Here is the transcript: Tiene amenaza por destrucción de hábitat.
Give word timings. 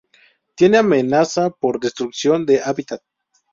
Tiene 0.55 0.79
amenaza 0.79 1.51
por 1.51 1.79
destrucción 1.79 2.47
de 2.47 2.63
hábitat. 2.63 3.01